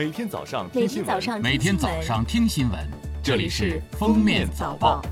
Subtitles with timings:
[0.00, 2.90] 每天早上听新闻，每天早上听新闻，
[3.22, 5.02] 这里是《封面早报》。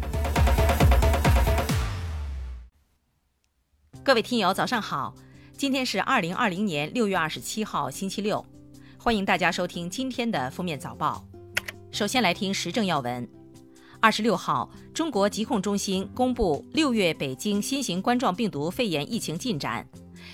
[4.03, 5.14] 各位听友，早上好！
[5.59, 8.43] 今天是二零二零年六月二十七号，星期六，
[8.96, 11.22] 欢迎大家收听今天的封面早报。
[11.92, 13.28] 首先来听时政要闻。
[14.00, 19.86] 二十六号，中国疾控中心公布六月北京新型冠状病毒肺炎疫情进展，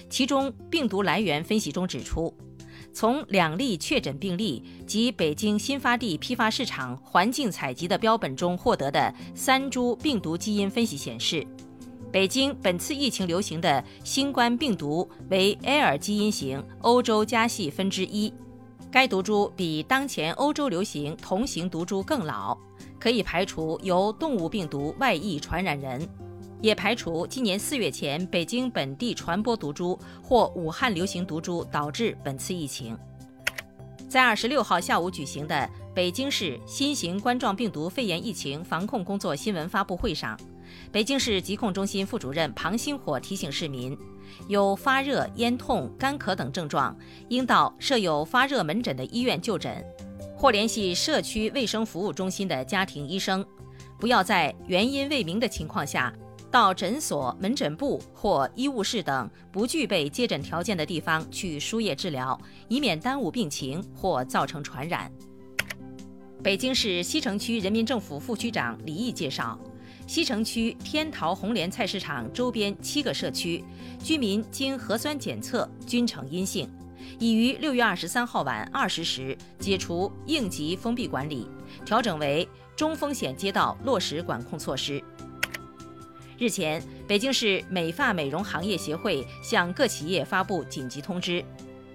[0.08, 2.32] 其中病毒来源分析中指出，
[2.94, 11.44] 从两例确诊病例及北京新发地批发市场环境采集的标本中获得的三株病毒基因分析显示。
[12.12, 18.32] 北京本次疫情流行的新冠病毒为 L 基因型欧洲加系分支一，
[18.92, 22.56] 该毒株比当前欧洲流行同型毒株更老，
[23.00, 26.08] 可以排除由动物病毒外溢传染人，
[26.64, 32.96] 也排除今年四月前北京本地传播毒株或武汉流行毒株导致本次疫情。
[34.08, 40.40] 在二十六号下午举行的北京市新型冠状病毒肺炎疫情防控工作新闻发布会上，
[40.90, 43.94] 北京市疾控中心副主任庞星火提醒市民，
[44.48, 46.96] 有发热、咽痛、干咳等症状，
[47.28, 49.84] 应到设有发热门诊的医院就诊，
[50.34, 53.44] 或联系社区卫生服务中心的家庭医生，
[54.00, 56.10] 不要在原因未明的情况下
[56.54, 65.10] 到诊所、门诊部或医务室等不具备接诊条件的地方去输液治疗，以免耽误病情或造成传染。
[66.44, 69.58] 北京市西城区人民政府副区长李毅介绍。
[70.06, 73.64] 西城区天桃红莲菜市场周边七个社区
[74.00, 76.70] 居民经核酸检测均呈阴性，
[77.18, 81.48] 已于六月二十三号晚二十时解除应急封闭管理，
[81.84, 85.02] 调整为中风险街道落实管控措施。
[86.38, 91.44] 日前，北京市美发美容行业协会向各企业发布紧急通知，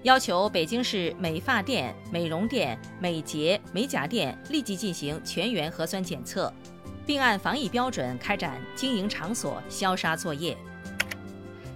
[0.04, 6.52] 要求北京市美发店、美容店、美睫、美甲店立即进行全员核酸检测。
[7.06, 10.56] 并按防疫标准开展经营场所消杀作业。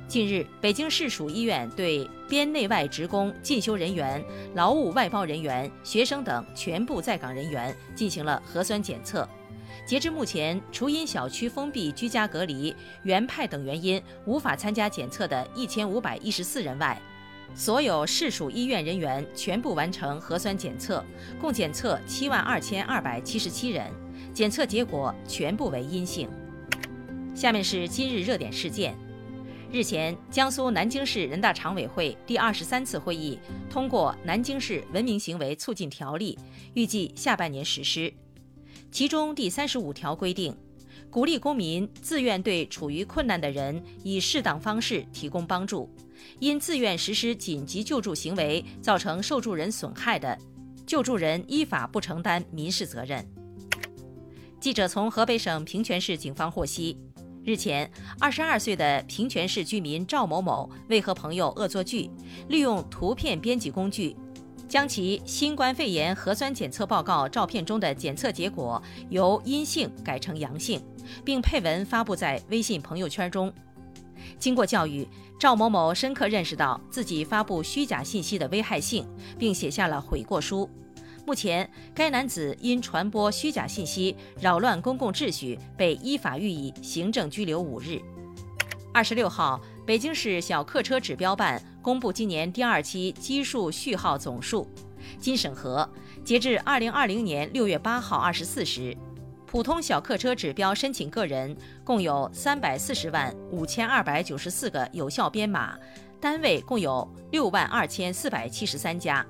[0.08, 4.24] 近日，北京市属医院对编内外职工、进修人员、
[4.54, 9.28] 劳务外包人员、学生等全部在岗人员进行了核酸检测。
[9.86, 17.02] 截至目前，除因小区封闭、居家隔离、原派等原因无法参加检测的一千五百一十四人外，
[17.54, 21.04] 所有市属医院人员全部完成核酸检测，
[21.40, 23.92] 共检测七万二千二百七十七人。
[24.34, 26.28] 检测结果全部为阴性。
[27.36, 28.96] 下面是今日热点事件。
[29.72, 36.38] 日前，江苏南京市人大常委会第二十三次会议通过《南京市文明行为促进条例》，
[36.76, 38.14] 预计下半年实施。
[38.94, 40.56] 其中第三十五条规定，
[41.10, 45.90] 鼓励公民自愿对处于困难的人以适当方式提供帮助。
[46.38, 50.38] 因自愿实施紧急救助行为造成受助人损害的，
[50.86, 53.28] 救助人依法不承担民事责任。
[54.60, 56.96] 记者从河北省平泉市警方获悉，
[57.44, 57.90] 日前，
[58.20, 62.12] 二十二岁的平泉市居民赵某某为和朋友恶作剧，
[62.48, 64.16] 利用图片编辑工具，
[64.68, 70.82] 将其新冠肺炎核酸检测报告照片中的检测结果由阴性改成阳性，
[71.24, 73.54] 并配文发布在微信朋友圈中。
[74.40, 75.08] 经过教育，
[75.40, 79.08] 赵某某深刻认识到自己发布虚假信息的危害性，
[79.38, 80.70] 并写下了悔过书。
[81.26, 88.02] 目前，该男子因传播虚假信息、扰乱公共秩序，被依法予以行政拘留五日。
[88.94, 94.66] 二十六号，北京市小客车指标办公布今年第二期基数序号总数，
[95.20, 95.88] 经审核，
[96.24, 98.96] 截至二零二零年六月八号二十四时，
[99.46, 105.78] 普通小客车指标申请个人共有三百四十万五千二百九十四个有效编码，
[106.22, 109.24] 单位共有六万二千四百七十三家。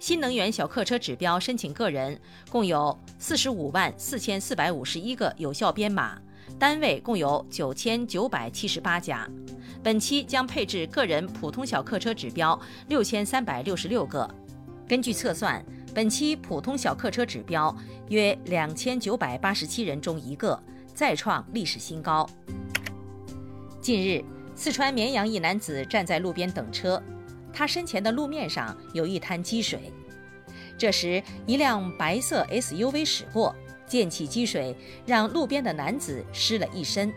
[0.00, 6.20] 新能源小客车指标申请个人共有四十五万四千四百五十一个有效编码，
[6.58, 9.30] 单位共有九千九百七十八家。
[9.84, 12.58] 本期将配置个人普通小客车指标
[12.88, 14.26] 六千三百六十六个。
[14.88, 15.62] 根据测算，
[15.94, 17.76] 本期普通小客车指标
[18.08, 20.58] 约两千九百八十七人中一个，
[20.94, 22.26] 再创历史新高。
[23.78, 27.00] 近日，四川绵阳一男子站在路边等车。
[27.52, 29.92] 他身前的路面上有一滩积水，
[30.78, 33.54] 这时一辆白色 SUV 驶过，
[33.86, 37.12] 溅起积水，让路边的男子湿了一身。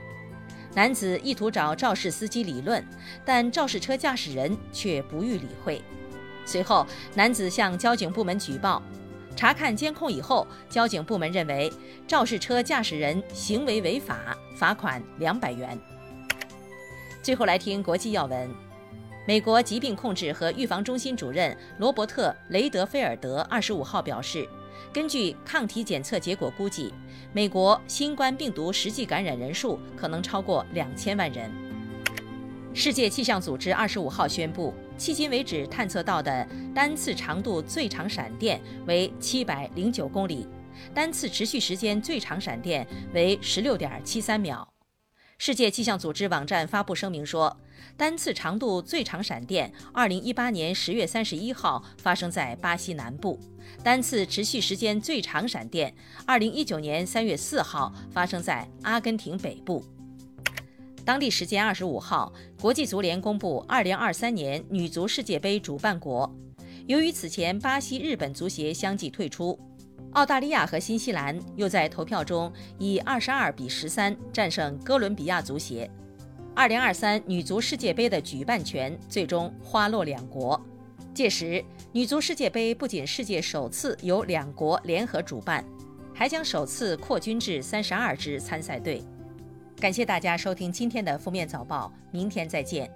[0.74, 2.86] 男子意图找肇事司机理论，
[3.26, 5.82] 但肇事车驾驶人却不予理会。
[6.46, 6.86] 随后，
[7.16, 8.82] 男子向交警部门举报。
[9.36, 11.72] 查看监控以后，交警部门认为
[12.08, 15.80] 肇事车驾驶人行为违法，罚款两百元。
[17.22, 18.50] 最后来听国际要闻。
[19.28, 24.48] 美国疾病控制和预防中心主任罗伯特·雷德菲尔德二十五号表示，
[24.94, 26.94] 根据抗体检测结果估计，
[27.34, 31.52] 美国新冠病毒实际感染人数可能超过两千万人。
[32.74, 40.48] 世界气象组织二十五号宣布，迄今为止探测到的单次长度最长闪电为七百零九公里，
[40.94, 44.68] 单次持续时间最长闪电为十六点七三秒。
[45.38, 47.56] 世界气象组织网站发布声明说，
[47.96, 53.38] 单次长度最长闪电，二零一八年十月三十一号发生在巴西南部；
[53.84, 55.94] 单次持续时间最长闪电，
[56.26, 59.84] 二零一九年三月四号发生在阿根廷北部。
[61.06, 66.30] 当地时间二十五号，国际足联公布二零二三年女足世界杯主办国。
[66.88, 69.58] 由于此前巴西、日本足协相继退出。
[70.14, 75.90] 澳大利亚和新西兰又在投票中以二十二比十三战胜哥伦比亚足协。
[76.56, 80.60] 二零二三女足世界杯的举办权最终花落两国。
[81.14, 85.64] 届时，女足世界杯不仅世界首次由两国联合主办，
[86.14, 89.04] 还将首次扩军至三十二支参赛队。
[89.80, 92.90] 感谢大家收听今天的《封面早报》，明天再见。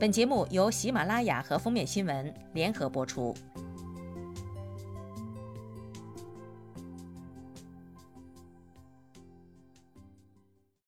[0.00, 3.32] 本节目由喜马拉雅和封面新闻联合播出。